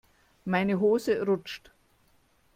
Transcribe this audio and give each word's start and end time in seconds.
Meine 0.45 0.79
Hose 0.79 1.21
rutscht. 1.27 1.69